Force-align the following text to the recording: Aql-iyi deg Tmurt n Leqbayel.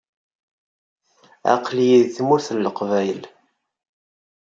Aql-iyi 1.53 1.97
deg 2.03 2.11
Tmurt 2.17 2.47
n 2.51 2.57
Leqbayel. 2.65 3.23